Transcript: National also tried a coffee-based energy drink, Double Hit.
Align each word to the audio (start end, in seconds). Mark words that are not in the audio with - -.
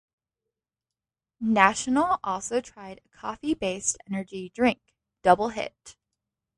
National 1.39 2.17
also 2.23 2.59
tried 2.59 3.01
a 3.05 3.09
coffee-based 3.19 3.97
energy 4.09 4.51
drink, 4.55 4.81
Double 5.21 5.49
Hit. 5.49 5.95